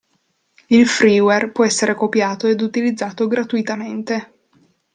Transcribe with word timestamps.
Il 0.69 0.87
freeware 0.87 1.51
può 1.51 1.63
essere 1.63 1.93
copiato 1.93 2.47
ed 2.47 2.59
utilizzato 2.61 3.27
gratuitamente. 3.27 4.33